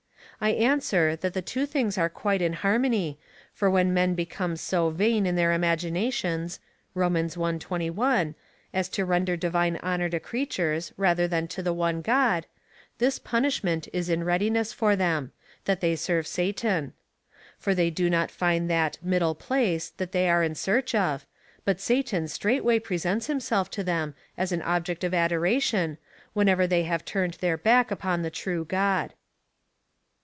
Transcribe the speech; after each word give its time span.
I 0.43 0.53
answer, 0.53 1.15
that 1.17 1.35
the 1.35 1.43
two 1.43 1.67
things 1.67 1.99
are 1.99 2.09
quite 2.09 2.41
in 2.41 2.53
har 2.53 2.79
mony, 2.79 3.19
for 3.53 3.69
wlien 3.69 3.89
men 3.89 4.15
become 4.15 4.55
so 4.57 4.89
vain 4.89 5.27
in 5.27 5.35
their 5.35 5.53
imaginations 5.53 6.59
(Rom. 6.95 7.15
i. 7.15 7.27
21) 7.59 8.33
as 8.73 8.89
to 8.89 9.05
render 9.05 9.37
divine 9.37 9.77
honour 9.83 10.09
to 10.09 10.19
creatures, 10.19 10.93
rather 10.97 11.27
than 11.27 11.47
to 11.49 11.61
the 11.61 11.73
one 11.75 12.01
God, 12.01 12.47
this 12.97 13.19
punishment 13.19 13.87
is 13.93 14.09
in 14.09 14.23
readiness 14.23 14.73
for 14.73 14.95
them— 14.95 15.31
that 15.65 15.79
they 15.79 15.95
serve 15.95 16.25
Satan. 16.25 16.93
For 17.59 17.75
they 17.75 17.91
do 17.91 18.09
not 18.09 18.31
find 18.31 18.67
that 18.67 18.97
"middle 19.03 19.35
place 19.35 19.91
"^ 19.91 19.97
that 19.97 20.11
they 20.11 20.27
are 20.27 20.41
in 20.41 20.55
search 20.55 20.95
of, 20.95 21.23
but 21.65 21.79
Satan 21.79 22.27
straight 22.27 22.63
way 22.65 22.79
presents 22.79 23.27
himself 23.27 23.69
to 23.69 23.83
them, 23.83 24.15
as 24.39 24.51
an 24.51 24.63
object 24.63 25.03
of 25.03 25.13
adoration, 25.13 25.99
whenever 26.33 26.65
they 26.65 26.81
have 26.81 27.05
turned 27.05 27.35
their 27.35 27.57
back 27.57 27.91
upon 27.91 28.23
the 28.23 28.31
true 28.31 28.65
God. 28.65 29.13